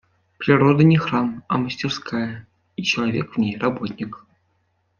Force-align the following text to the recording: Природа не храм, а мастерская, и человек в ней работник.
Природа 0.39 0.83
не 0.83 0.97
храм, 0.97 1.43
а 1.47 1.59
мастерская, 1.59 2.47
и 2.75 2.81
человек 2.81 3.33
в 3.35 3.37
ней 3.37 3.55
работник. 3.55 4.25